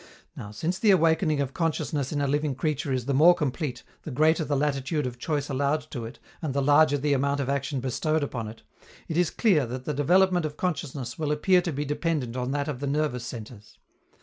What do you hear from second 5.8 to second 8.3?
to it and the larger the amount of action bestowed